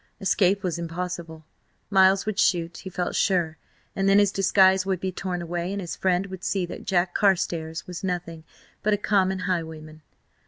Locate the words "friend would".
5.95-6.43